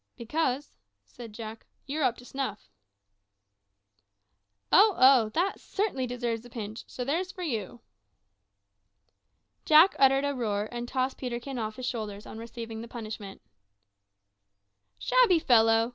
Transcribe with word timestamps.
"Because," 0.15 0.77
said 1.05 1.31
Jack, 1.31 1.67
"you're 1.85 2.03
`_up 2.03 2.15
to 2.17 2.23
snuff_.'" 2.23 2.69
"Oh, 4.71 4.95
oh! 4.97 5.29
that 5.35 5.59
certainly 5.59 6.07
deserves 6.07 6.43
a 6.43 6.49
pinch; 6.49 6.83
so 6.87 7.03
there's 7.03 7.31
for 7.31 7.43
you." 7.43 7.81
Jack 9.63 9.95
uttered 9.99 10.25
a 10.25 10.33
roar, 10.33 10.67
and 10.71 10.87
tossed 10.87 11.19
Peterkin 11.19 11.59
off 11.59 11.75
his 11.75 11.85
shoulders, 11.85 12.25
on 12.25 12.39
receiving 12.39 12.81
the 12.81 12.87
punishment. 12.87 13.43
"Shabby 14.97 15.37
fellow!" 15.37 15.89